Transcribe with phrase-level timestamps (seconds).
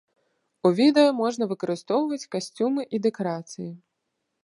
[0.69, 3.71] У відэа можна выкарыстоўваць касцюмы і дэкарацыі.